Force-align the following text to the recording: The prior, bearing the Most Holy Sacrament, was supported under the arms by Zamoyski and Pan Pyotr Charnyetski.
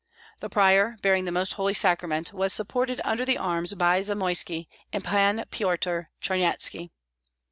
The 0.39 0.49
prior, 0.49 0.97
bearing 1.03 1.25
the 1.25 1.31
Most 1.31 1.53
Holy 1.53 1.75
Sacrament, 1.75 2.33
was 2.33 2.53
supported 2.53 2.99
under 3.03 3.23
the 3.23 3.37
arms 3.37 3.75
by 3.75 4.01
Zamoyski 4.01 4.67
and 4.91 5.03
Pan 5.03 5.45
Pyotr 5.51 6.09
Charnyetski. 6.19 6.89